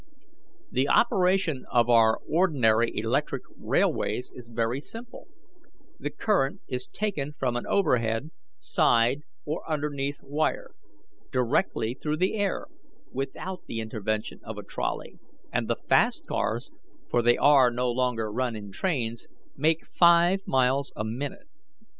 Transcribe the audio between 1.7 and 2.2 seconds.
of our